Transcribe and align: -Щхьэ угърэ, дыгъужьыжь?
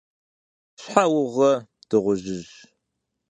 -Щхьэ 0.81 1.03
угърэ, 1.17 1.51
дыгъужьыжь? 1.89 2.53